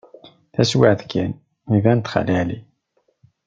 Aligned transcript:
Taswiɛt 0.53 1.01
kan, 1.11 1.31
iban-d 1.77 2.05
Xali 2.13 2.33
Ɛli. 2.41 2.59